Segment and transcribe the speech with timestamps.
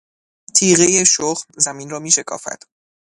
[0.55, 2.63] تیغهی شخم، زمین را میشکافد.